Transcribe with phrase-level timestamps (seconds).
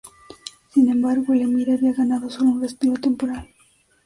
[0.73, 3.47] Sin embargo, el emir había ganado sólo un respiro temporal.